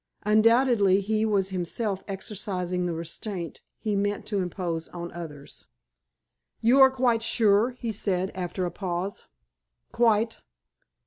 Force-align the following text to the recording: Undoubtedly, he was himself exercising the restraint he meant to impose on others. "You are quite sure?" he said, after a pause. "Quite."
Undoubtedly, 0.23 0.99
he 0.99 1.25
was 1.25 1.49
himself 1.49 2.03
exercising 2.07 2.87
the 2.87 2.93
restraint 2.95 3.61
he 3.77 3.95
meant 3.95 4.25
to 4.25 4.39
impose 4.39 4.87
on 4.89 5.11
others. 5.11 5.67
"You 6.59 6.81
are 6.81 6.89
quite 6.89 7.21
sure?" 7.21 7.75
he 7.77 7.91
said, 7.91 8.31
after 8.33 8.65
a 8.65 8.71
pause. 8.71 9.27
"Quite." 9.91 10.41